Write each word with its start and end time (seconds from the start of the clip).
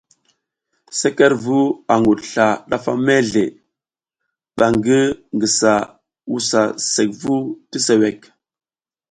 Sekerevu 0.99 1.59
a 1.91 1.95
ngudusla 2.01 2.47
ndafa 2.67 2.91
mezle, 3.05 3.45
ɓa 4.57 4.65
ngi 4.75 4.99
ngisa 5.35 5.73
wusa 6.31 6.61
sekvu 6.91 7.35
ti 7.69 7.77
suwek. 7.85 8.19